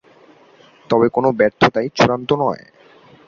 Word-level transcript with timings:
তবে 0.89 1.07
কোনো 1.09 1.29
ব্যর্থতাই 1.39 1.87
চূড়ান্ত 1.97 2.29
নয়। 2.43 2.63